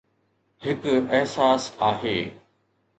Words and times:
هڪ 0.65 0.81
احساس 1.15 1.63
آهي 1.91 2.19